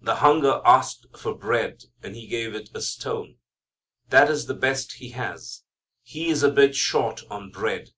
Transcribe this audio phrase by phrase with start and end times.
[0.00, 3.36] The hunger asked for bread and he gave it a stone.
[4.08, 5.64] That is the best he has.
[6.02, 7.90] He is a bit short on bread.